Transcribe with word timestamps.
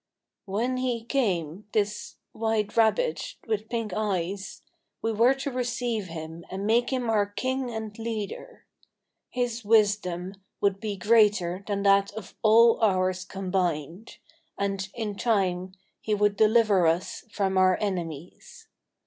"When 0.45 0.77
he 0.77 1.03
came 1.03 1.67
this 1.73 2.15
white 2.31 2.75
rabbit, 2.75 3.35
with 3.45 3.69
pink 3.69 3.93
eyes 3.95 4.63
we 5.03 5.11
were 5.11 5.35
to 5.35 5.51
receive 5.51 6.05
him 6.07 6.43
and 6.49 6.65
make 6.65 6.89
him 6.89 7.07
our 7.07 7.27
king 7.27 7.69
and 7.69 7.95
leader. 7.99 8.65
His 9.29 9.63
wisdom 9.63 10.33
would 10.59 10.79
be 10.79 10.97
greater 10.97 11.63
than 11.67 11.83
that 11.83 12.11
of 12.13 12.33
all 12.41 12.81
ours 12.81 13.23
combined, 13.23 14.17
and 14.57 14.89
in 14.95 15.17
time 15.17 15.75
he 15.99 16.15
would 16.15 16.35
deliver 16.35 16.87
us 16.87 17.23
from 17.29 17.55
our 17.55 17.77
enemies. 17.79 18.69